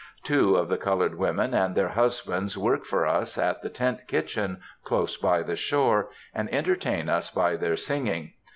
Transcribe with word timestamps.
Two 0.23 0.55
of 0.55 0.67
the 0.67 0.79
colored 0.79 1.13
women 1.19 1.53
and 1.53 1.75
their 1.75 1.89
husbands 1.89 2.57
work 2.57 2.85
for 2.85 3.05
us 3.05 3.37
at 3.37 3.61
the 3.61 3.69
tent 3.69 4.07
kitchen, 4.07 4.59
close 4.83 5.15
by 5.15 5.43
the 5.43 5.55
shore, 5.55 6.09
and 6.33 6.51
entertain 6.51 7.07
us 7.07 7.29
by 7.29 7.55
their 7.55 7.77
singing. 7.77 8.33